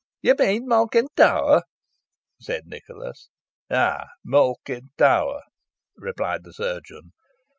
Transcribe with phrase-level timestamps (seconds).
[0.23, 1.61] "You mean Malkin Tower?"
[2.39, 3.29] said Nicholas.
[3.69, 5.43] "Ay, Malkin Tower,"
[5.95, 7.11] replied the chirurgeon.